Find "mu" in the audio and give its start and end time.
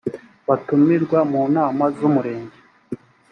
1.31-1.41